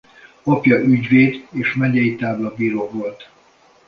Apja 0.43 0.77
ügyvéd 0.79 1.47
és 1.51 1.73
megyei 1.75 2.15
táblabíró 2.15 2.89
volt. 2.89 3.29